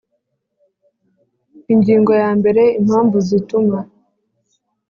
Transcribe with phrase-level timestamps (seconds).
[1.73, 3.77] Ingingo ya mbere Impamvu zituma